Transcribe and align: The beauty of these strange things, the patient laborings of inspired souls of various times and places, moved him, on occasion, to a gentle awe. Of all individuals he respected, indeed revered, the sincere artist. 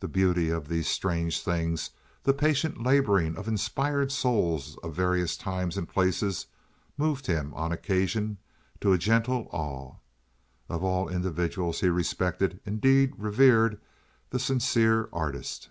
The 0.00 0.08
beauty 0.08 0.50
of 0.50 0.66
these 0.66 0.88
strange 0.88 1.40
things, 1.44 1.90
the 2.24 2.34
patient 2.34 2.82
laborings 2.82 3.36
of 3.38 3.46
inspired 3.46 4.10
souls 4.10 4.76
of 4.82 4.96
various 4.96 5.36
times 5.36 5.76
and 5.76 5.88
places, 5.88 6.46
moved 6.98 7.26
him, 7.28 7.54
on 7.54 7.70
occasion, 7.70 8.38
to 8.80 8.92
a 8.92 8.98
gentle 8.98 9.46
awe. 9.52 9.94
Of 10.68 10.82
all 10.82 11.08
individuals 11.08 11.78
he 11.82 11.88
respected, 11.88 12.58
indeed 12.66 13.12
revered, 13.16 13.80
the 14.30 14.40
sincere 14.40 15.08
artist. 15.12 15.68